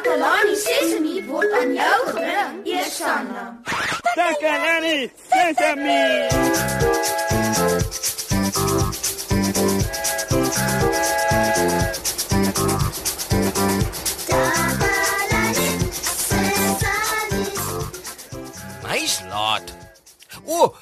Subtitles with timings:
[0.00, 3.42] Takalani Sesemi word aan jou gebring, Eersanna.
[4.16, 6.00] Takalani Sesemi.
[18.88, 19.68] Hy's laat.
[20.48, 20.76] O, oh,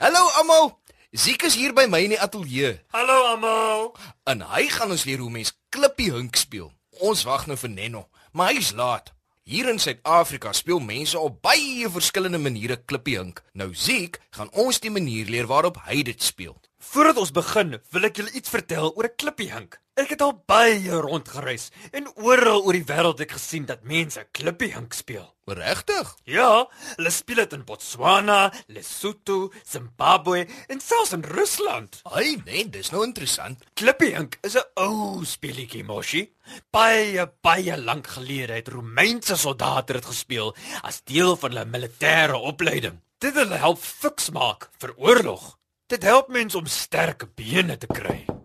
[0.00, 0.78] hallo almal.
[1.12, 3.92] Ziek is hier by my in die ateljee Hallo almal.
[4.24, 6.72] en hy gaan ons leer hoe mens klippie hink speel.
[7.04, 9.12] Ons wag nou vir Nenno, maar hy's laat.
[9.42, 13.42] Hier in Suid-Afrika speel mense op baie verskillende maniere klippie hink.
[13.58, 16.54] Nou Ziek gaan ons die manier leer waarop hy dit speel.
[16.78, 19.81] Voordat ons begin, wil ek julle iets vertel oor 'n klippiehink.
[19.92, 24.22] Ek het al baie rondgereis en oral oor die wêreld het ek gesien dat mense
[24.32, 25.26] klippiehink speel.
[25.52, 26.14] Regtig?
[26.24, 28.38] Ja, hulle speel dit in Botswana,
[28.72, 32.00] Lesotho, Zimbabwe en selfs in Rusland.
[32.08, 33.60] Hy, nee, dis nou interessant.
[33.76, 36.24] Klippiehink is 'n ou speletjie, Moshi.
[36.72, 43.02] Baie baie lank gelede het Romeinse soldate dit gespeel as deel van hulle militêre opleiding.
[43.18, 45.58] Dit het hulle help fiks maak vir oorlog.
[45.86, 48.41] Dit help mense om sterk bene te kry.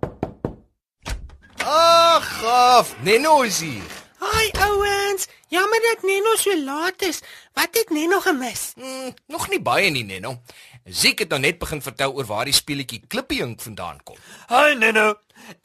[1.68, 2.94] Ag, gaaf.
[3.04, 3.96] Nenno is hier.
[4.24, 7.20] Hi ouens, jammer dat Neno so laat is.
[7.60, 8.72] Wat het Neno gemis?
[8.80, 10.38] Hmm, nog nie baie nie, Nenno.
[10.86, 14.16] Ziek het nou net begin vertel oor waar die speletjie klippie hink vandaan kom.
[14.48, 15.18] Hi Neno.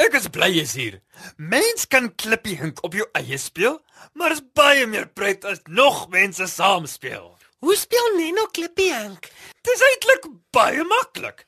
[0.03, 0.98] Ek is bly jy's hier.
[1.39, 3.78] Mens kan klippiehink op jou eie speel,
[4.19, 7.36] maar is baie meer pret as nog mense saam speel.
[7.62, 9.30] Hoe speel Neno klippiehink?
[9.62, 11.47] Dis eintlik baie maklik.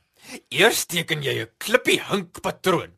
[0.54, 2.94] Eers teken jy 'n klippiehink patroon.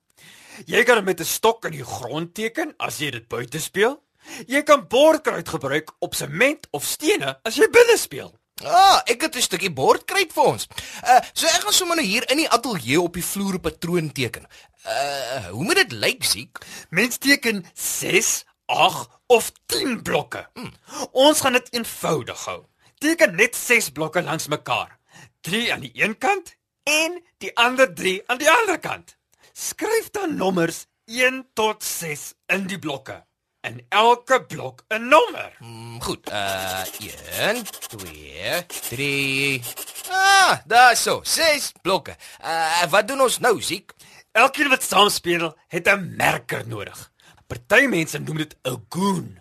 [0.65, 4.03] Jy kan dit met 'n stok in die grond teken as jy dit buite speel.
[4.47, 8.35] Jy kan bordkruit gebruik op sement of stene as jy binne speel.
[8.65, 10.67] Ah, ek het 'n stukkie bordkruit vir ons.
[11.05, 14.13] Uh, so ek gaan sommer nou hier in die ateljee op die vloer 'n patroon
[14.13, 14.47] teken.
[14.87, 16.59] Uh, hoe moet dit lyk, Ziek?
[16.91, 20.49] Mens teken 6, 8 of 10 blokke.
[20.55, 20.73] Hmm.
[21.13, 22.65] Ons gaan dit eenvoudig hou.
[22.99, 24.99] Teken net 6 blokke langs mekaar.
[25.41, 29.16] 3 aan die een kant en die ander 3 aan die ander kant.
[29.57, 33.23] Skryf dan nommers 1 tot 6 in die blokke.
[33.65, 35.53] In elke blok 'n nommer.
[35.59, 36.29] Hmm, goed.
[36.29, 36.85] Uh
[37.41, 39.63] 1 2 3
[40.11, 41.21] Ah, daar so.
[41.25, 42.17] 6 blokke.
[42.45, 43.95] Uh wat doen ons nou, Ziek?
[44.33, 47.13] Elkeen wat saam speel, het 'n merker nodig.
[47.47, 49.41] Party mense noem dit 'n goon.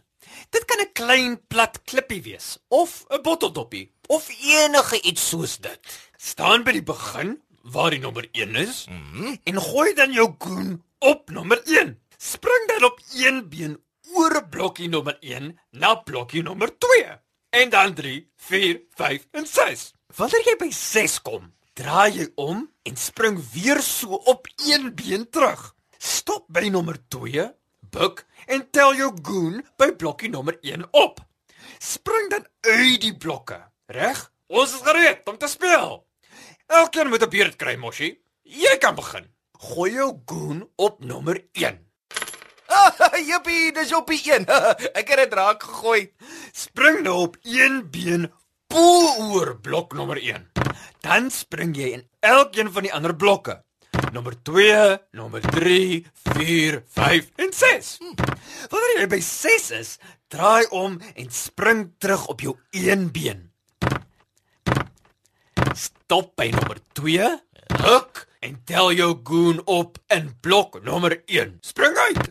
[0.50, 5.80] Dit kan 'n klein plat klippie wees of 'n botteldoppie of enige iets soos dit.
[6.18, 9.38] Staan by die begin waar die nommer 1 is mm -hmm.
[9.44, 12.02] en gooi dan jou goon op nommer 1.
[12.18, 13.84] Spring dan op een been
[14.14, 17.06] oor blokkie nommer 1 na blokkie nommer 2
[17.50, 19.94] en dan 3, 4, 5 en 6.
[20.16, 25.30] Wanneer jy by 6 kom, draai jy om en spring weer so op een been
[25.30, 25.76] terug.
[25.97, 31.20] Stop by nommer 2, buig en tel jou goon by blokkie nommer 1 op.
[31.80, 33.64] Spring dan uit die blokke.
[33.86, 34.32] Reg?
[34.47, 36.05] Ons is gereed om te speel.
[36.68, 38.18] Elkeen moet 'n beurt kry, Moshi.
[38.42, 39.26] Jy kan begin.
[39.52, 41.80] Gooi jou goon op nommer 1.
[42.68, 44.46] Ah, jippie, dis op die 1.
[45.00, 46.14] ek het dit raak gegooi.
[46.52, 48.31] Spring nou op een been
[48.68, 50.52] bo oor blok nommer 1.
[51.00, 53.62] Dan spring jy in elkeen van die ander blokke.
[54.12, 57.97] Nommer 2, nommer 3, 4, 5 en 6.
[58.00, 58.14] Hm.
[58.70, 59.97] Wanneer jy by 6 is,
[60.28, 63.55] draai om en spring terug op jou een been.
[65.75, 67.28] Stop by nommer 2,
[67.84, 71.58] ruk en tel jou goon op in blok nommer 1.
[71.62, 72.30] Spring uit.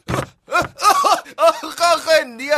[1.36, 2.56] Ag, nee.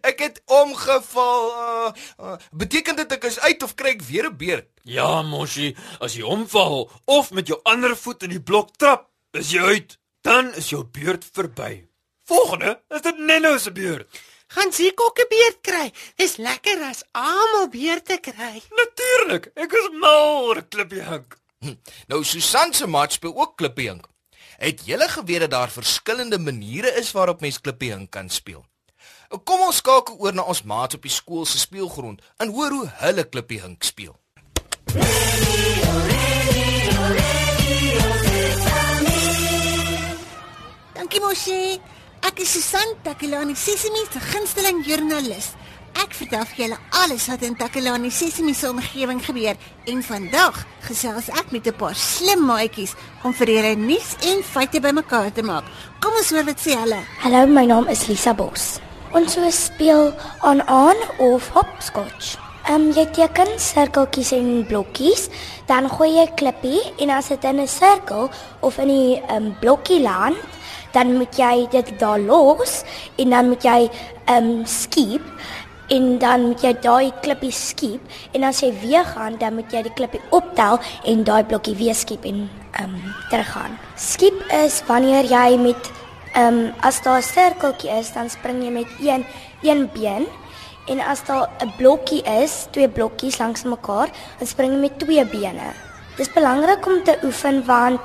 [0.00, 1.50] Ek het omgeval.
[1.52, 4.68] Uh, uh, beteken dit ek is uit of kry ek weer 'n beurt?
[4.82, 9.52] Ja, Moshi, as jy omval of met jou ander voet in die blok trap, is
[9.52, 9.98] jy uit.
[10.24, 11.84] Dan is jou beurt verby.
[12.24, 14.08] Volgende is dit Nenno se beurt.
[14.54, 15.92] Gaan Ziek ook 'n beurt kry?
[16.16, 18.62] Dis lekker as almal beurte kry.
[18.70, 21.36] Natuurlik, ek is mal oor klippiehink.
[21.58, 21.74] Hm.
[22.06, 24.06] Nou Susan se maat speel ook klippie hink.
[24.56, 28.64] Het julle geweet dat daar verskillende maniere is waarop mens klippie hink kan speel?
[29.44, 32.92] Kom ons skakel oor na ons maats op die skool se speelgrond en hoor hoe
[33.02, 34.14] hulle klippie hink speel.
[40.94, 41.80] Dankie Moshi.
[42.24, 45.50] Ek is Susan Takelani, Sesimi se gunsteling joernalis.
[46.00, 49.60] Ek vertel vir julle alles wat in Takelani Sesimi se omgewing gebeur
[49.92, 52.94] en vandag gesels ek met 'n paar slim maatjies
[53.24, 55.64] om vir julle nuus en feite bymekaar te maak.
[56.00, 57.02] Kom ons hoor wat sê hulle.
[57.20, 58.80] Hallo, my naam is Lisa Bos.
[59.12, 62.38] Ons so speel aan aan of hopscotch.
[62.64, 65.28] Ehm um, jy teken sirkeltjies en blokkies,
[65.66, 68.30] dan gooi jy 'n klippie en as dit in 'n sirkel
[68.60, 70.53] of in 'n um, blokkie land,
[70.94, 72.82] dan moet jy dit daar los
[73.16, 73.80] en dan moet jy
[74.24, 75.22] ehm um, skiep
[75.92, 78.00] en dan moet jy daai klippie skiep
[78.32, 81.94] en as jy weer gaan dan moet jy die klippie optel en daai blokkie weer
[81.94, 83.76] skiep en ehm um, teruggaan.
[83.96, 85.90] Skiep is wanneer jy met
[86.34, 89.26] ehm um, as daar 'n sirkeltjie is, dan spring jy met een
[89.62, 90.26] een been
[90.86, 94.08] en as daar 'n blokkie is, twee blokkies langs mekaar,
[94.38, 95.72] dan spring jy met twee bene.
[96.16, 98.00] Dis belangrik om te oefen want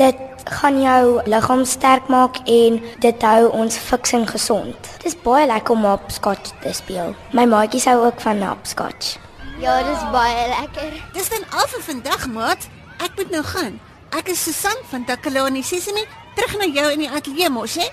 [0.00, 4.90] dit gaan jou liggaam sterk maak en dit hou ons fiks en gesond.
[5.04, 7.12] Dis baie lekker om hopscotch te speel.
[7.36, 9.18] My maatjies hou ook van hopscotch.
[9.60, 10.92] Ja, dis baie lekker.
[11.16, 12.68] Dis dan al vir vandag, maat.
[13.04, 13.76] Ek moet nou gaan.
[14.16, 16.02] Ek is Susan van Takalani Sesemi,
[16.36, 17.90] terug na jou in die ateljee mos, hè?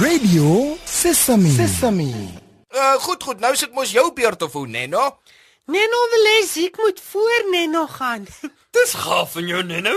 [0.00, 1.54] Radio Sesame.
[1.54, 2.10] Sesame.
[2.74, 3.40] Uh goed, goed.
[3.40, 5.06] Nou sit mos jou beurt of hoe, Neno?
[5.70, 8.26] Neno wil hê ek moet voor Neno gaan.
[8.76, 9.94] Dis gaaf van jou, Neno.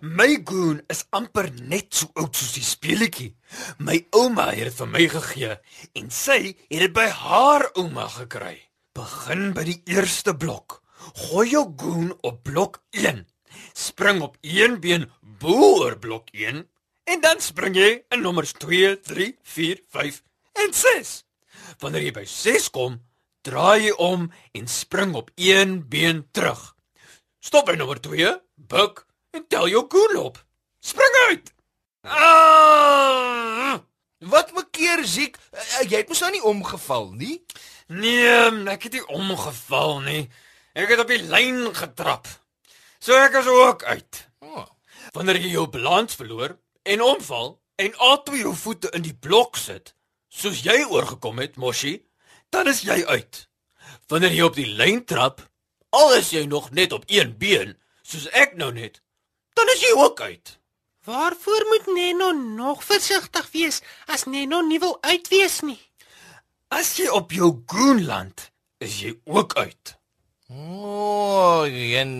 [0.00, 3.32] My goon is amper net so oud soos die speletjie.
[3.78, 5.56] My ouma het dit vir my gegee
[5.98, 8.56] en sy het dit by haar ouma gekry.
[8.96, 10.80] Begin by die eerste blok.
[11.18, 13.24] Gooi jou goon op blok 1.
[13.76, 16.62] Spring op een been bo oor blok 1
[17.04, 20.22] en dan spring jy in nommers 2, 3, 4, 5
[20.62, 21.14] en 6.
[21.82, 23.00] Wanneer jy by 6 kom,
[23.42, 26.70] draai jy om en spring op een been terug.
[27.42, 29.02] Stop by nommer 2, buig
[29.32, 30.40] en tel jou goon op.
[30.80, 31.52] Spring uit.
[32.02, 33.78] Ah!
[34.22, 35.38] Wat maak keer siek?
[35.50, 37.36] Uh, jy het mos nou nie omgeval nie.
[37.90, 40.22] Nee, ek het nie omgeval nie.
[40.78, 42.28] Ek het op die lyn getrap.
[43.02, 44.20] So ek is ook uit.
[44.46, 44.68] Oh.
[45.16, 46.54] Wanneer jy jou balans verloor
[46.86, 49.94] en omval en al twee jou voete in die blok sit,
[50.30, 51.96] soos jy oorgekom het, Moshi,
[52.54, 53.46] dan is jy uit.
[54.08, 55.42] Wanneer jy op die lyn trap,
[55.90, 57.74] al is jy nog net op een been,
[58.06, 59.02] soos ek nou net,
[59.54, 60.58] dan is jy ook uit.
[61.04, 65.80] Waarvoor moet Neno nog versigtig wees as Neno nie wil uitwees nie?
[66.70, 69.96] As jy op jou goon land, is jy ook uit.
[70.52, 71.64] O, oh,
[71.98, 72.12] en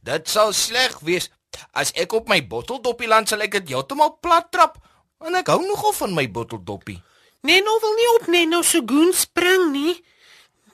[0.00, 1.30] dit sal sleg wees.
[1.72, 4.78] As ek op my botteldoppie land sal ek dit heeltemal plat trap.
[5.24, 7.00] En ek hou nogal van my botteldoppie.
[7.44, 9.94] Neno wil nie op Neno se goon spring nie.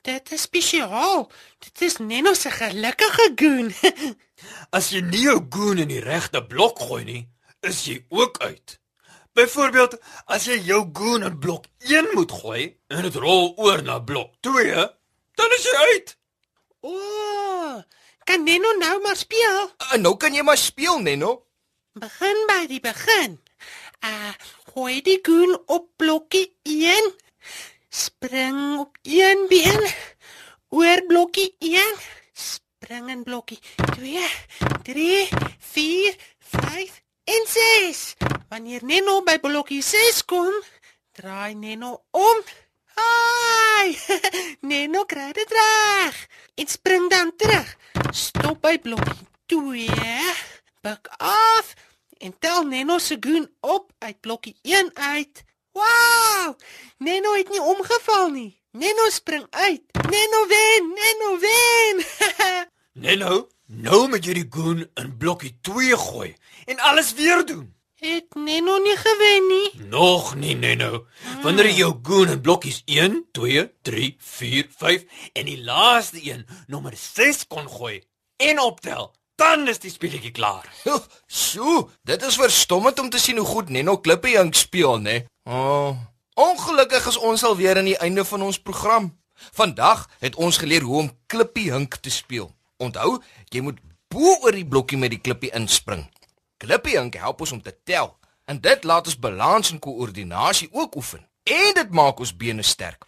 [0.01, 1.31] Dit is spesiaal.
[1.59, 3.73] Dit is Neno se gelukkige goon.
[4.77, 7.23] As jy nie jou goon in die regte blok gooi nie,
[7.67, 8.79] is jy ook uit.
[9.37, 14.01] Byvoorbeeld, as jy jou goon in blok 1 moet gooi en dit rol oor na
[14.03, 14.87] blok 2,
[15.39, 16.15] dan is jy uit.
[16.81, 17.77] O, oh,
[18.25, 19.69] kan Neno nou maar speel?
[19.93, 21.35] En nou kan jy maar speel, Neno.
[22.01, 23.39] Begin by die begin.
[24.01, 24.33] Uh,
[24.73, 27.13] gooi die goon op blokkie 1.
[27.93, 29.91] Spring op een been
[30.69, 31.95] oor blokkie 1.
[32.33, 33.59] Spring in blokkie
[33.95, 34.27] 2,
[34.83, 35.29] 3,
[35.59, 37.47] 4, 5 en
[37.83, 38.15] 6.
[38.49, 40.55] Wanneer Neno by blokkie 6 kom,
[41.13, 42.43] draai Neno om.
[42.95, 43.99] Ai!
[44.71, 46.27] Neno kry dit reg.
[46.55, 47.77] En spring dan terug.
[48.11, 49.91] Stop by blokkie 2.
[50.81, 51.75] Buig af
[52.19, 55.49] en tel Neno se goon op uit blokkie 1 uit.
[55.73, 56.57] Wow!
[56.99, 58.61] Neno het nie omgeval nie.
[58.73, 59.83] Neno spring uit.
[60.11, 62.05] Neno wen, Neno wen.
[63.05, 66.35] Neno, nou moet jy die goon in blokkie 2 gooi
[66.67, 67.69] en alles weer doen.
[68.01, 69.89] Het Neno nie gewen nie.
[69.89, 71.07] Nog nie, Neno.
[71.43, 76.47] Wanneer jy jou goon in blokkies 1, 2, 3, 4, 5 en die laaste een,
[76.67, 78.03] nommer 6 kon gooi
[78.37, 80.67] en optel, dan is die speletjie klaar.
[81.41, 85.17] Sjoe, dit is verstommend om te sien hoe goed Neno Klippejank speel, né?
[85.49, 85.97] Oh,
[86.35, 89.11] ongelukkig is ons al weer aan die einde van ons program.
[89.57, 92.51] Vandag het ons geleer hoe om Klippiehink te speel.
[92.77, 93.19] Onthou,
[93.49, 93.81] jy moet
[94.13, 96.05] bo oor die blokkie met die klippie inspring.
[96.61, 98.13] Klippiehink help ons om te tel
[98.51, 101.25] en dit laat ons balans en koördinasie ook oefen.
[101.49, 103.07] En dit maak ons bene sterk.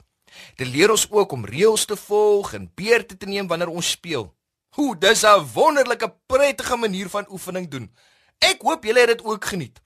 [0.57, 4.31] Dit leer ons ook om reëls te volg en beurte te neem wanneer ons speel.
[4.73, 7.91] Hoe, dis 'n wonderlike, prettige manier van oefening doen.
[8.39, 9.81] Ek hoop julle het dit ook geniet.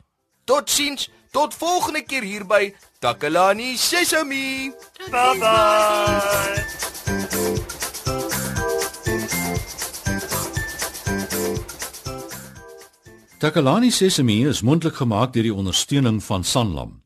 [0.44, 4.72] Totsiens, tot volgende keer hier by Takalani Sesemi.
[5.10, 6.64] Bye bye.
[13.38, 17.05] Takalani Sesemi is mondelik gemaak deur die ondersteuning van Sanlam.